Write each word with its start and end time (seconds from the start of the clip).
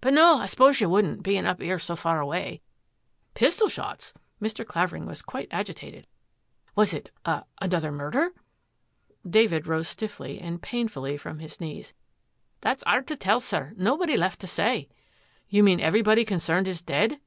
But, 0.00 0.12
no, 0.14 0.36
I 0.38 0.46
s'pose 0.46 0.80
you 0.80 0.88
wouldn't, 0.88 1.24
bein' 1.24 1.46
up 1.46 1.60
'ere 1.60 1.80
so 1.80 1.96
far 1.96 2.20
away."" 2.20 2.62
Pistol 3.34 3.66
shots!" 3.66 4.14
Mr. 4.40 4.64
Clavering 4.64 5.04
was 5.04 5.20
quite 5.20 5.50
agi 5.50 5.74
tated." 5.74 6.04
Was 6.76 6.94
it 6.94 7.10
a— 7.24 7.42
another 7.60 7.90
murder?" 7.90 8.32
David 9.38 9.66
rose 9.66 9.88
stiffly 9.88 10.38
and 10.38 10.62
painfully 10.62 11.16
from 11.16 11.40
his 11.40 11.60
knees." 11.60 11.92
That's 12.60 12.84
'ard 12.84 13.08
to 13.08 13.16
tell, 13.16 13.40
sir. 13.40 13.72
Nobody 13.76 14.16
left 14.16 14.38
to 14.42 14.46
say." 14.46 14.88
You 15.48 15.64
mean 15.64 15.80
everybody 15.80 16.24
concerned 16.24 16.68
is 16.68 16.80
dead? 16.80 17.18